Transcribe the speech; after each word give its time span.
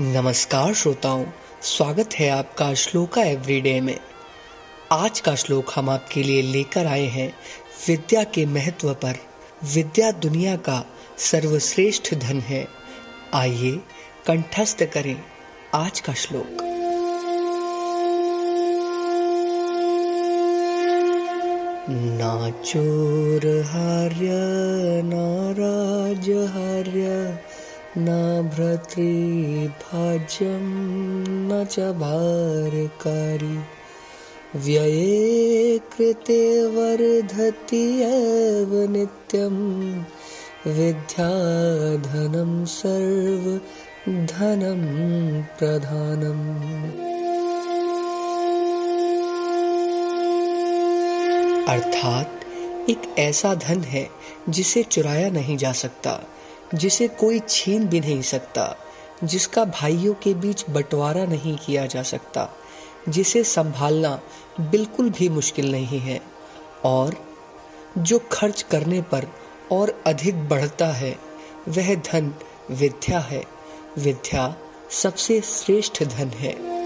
नमस्कार 0.00 0.74
श्रोताओं, 0.74 1.24
स्वागत 1.62 2.08
है 2.14 2.28
आपका 2.30 2.74
श्लोका 2.74 3.22
एवरीडे 3.22 3.80
में। 3.80 4.00
आज 4.92 5.20
का 5.20 5.34
श्लोक 5.34 5.72
हम 5.74 5.90
आपके 5.90 6.22
लिए 6.22 6.42
लेकर 6.42 6.86
आए 6.86 7.06
हैं 7.06 7.34
विद्या 7.88 8.24
के 8.24 8.46
महत्व 8.46 8.94
पर। 8.94 9.14
विद्या 9.74 10.10
दुनिया 10.10 10.56
का 10.56 10.86
सर्वश्रेष्ठ 11.18 12.14
धन 12.14 12.40
है। 12.40 12.68
आइए 13.34 13.80
कंठस्थ 14.26 14.84
करें 14.84 15.22
आज 15.74 16.00
का 16.00 16.12
श्लोक। 16.12 16.62
ना 21.90 22.50
चोर 22.50 23.62
हार्य, 23.66 24.28
ना 25.04 25.50
राजहार्य 25.50 27.38
न 27.98 28.42
भ्रतृभाज्यं 28.54 29.72
न 31.28 31.66
च 31.70 31.80
भारकारी। 31.80 33.60
व्यये 34.58 35.78
कृते 35.78 36.66
वर्धति 36.66 38.00
एव 38.02 38.90
नित्यं। 38.90 39.92
विद्याधनं 40.72 42.64
सर्वधनं 42.64 43.42
प्रधानम् 45.42 46.62
अर्थात 51.68 52.40
एक 52.90 53.14
ऐसा 53.18 53.54
धन 53.54 53.80
है 53.80 54.10
जिसे 54.48 54.82
चुराया 54.82 55.30
नहीं 55.30 55.56
जा 55.56 55.72
सकता। 55.72 56.31
जिसे 56.74 57.08
कोई 57.08 57.40
छीन 57.48 57.86
भी 57.86 58.00
नहीं 58.00 58.22
सकता, 58.22 58.76
जिसका 59.24 59.64
भाइयों 59.64 60.14
के 60.14 60.34
बीच 60.34 60.64
बंटवारा 60.70 61.24
नहीं 61.24 61.56
किया 61.56 61.86
जा 61.86 62.02
सकता, 62.02 62.48
जिसे 63.08 63.44
संभालना 63.44 64.20
बिल्कुल 64.60 65.10
भी 65.10 65.28
मुश्किल 65.28 65.72
नहीं 65.72 66.00
है। 66.00 66.20
और 66.84 67.16
जो 67.98 68.18
खर्च 68.32 68.62
करने 68.62 69.02
पर 69.02 69.26
और 69.72 70.02
अधिक 70.06 70.48
बढ़ता 70.48 70.86
है, 70.86 71.18
वह 71.68 71.94
धन 71.94 72.34
विद्या 72.70 73.18
है। 73.18 73.44
विद्या 73.98 74.56
सबसे 74.90 75.40
श्रेष्ठ 75.40 76.04
धन 76.04 76.28
है। 76.28 76.81